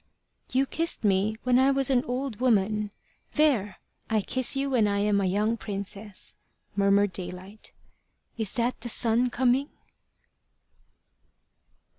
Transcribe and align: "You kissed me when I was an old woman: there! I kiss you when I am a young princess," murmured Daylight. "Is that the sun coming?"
"You 0.51 0.65
kissed 0.65 1.03
me 1.03 1.35
when 1.43 1.59
I 1.59 1.69
was 1.69 1.91
an 1.91 2.03
old 2.05 2.39
woman: 2.39 2.89
there! 3.33 3.77
I 4.09 4.21
kiss 4.21 4.55
you 4.55 4.71
when 4.71 4.87
I 4.87 4.97
am 4.97 5.21
a 5.21 5.27
young 5.27 5.57
princess," 5.57 6.37
murmured 6.75 7.13
Daylight. 7.13 7.71
"Is 8.35 8.51
that 8.53 8.81
the 8.81 8.89
sun 8.89 9.29
coming?" 9.29 9.69